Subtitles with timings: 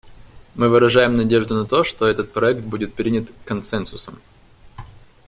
[0.55, 4.19] Мы выражаем надежду на то, что этот проект будет принят консенсусом.